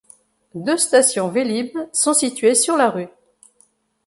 [0.55, 3.07] Deux stations Vélib' sont situées sur la rue.